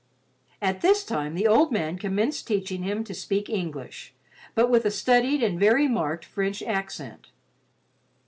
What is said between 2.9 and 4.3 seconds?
to speak English,